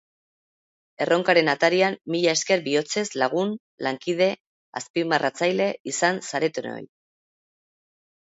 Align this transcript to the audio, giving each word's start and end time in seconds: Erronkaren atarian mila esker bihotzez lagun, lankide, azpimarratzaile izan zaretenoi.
Erronkaren 1.05 1.51
atarian 1.51 1.97
mila 2.15 2.33
esker 2.37 2.63
bihotzez 2.67 3.03
lagun, 3.23 3.51
lankide, 3.89 4.31
azpimarratzaile 4.81 5.69
izan 5.93 6.19
zaretenoi. 6.31 6.83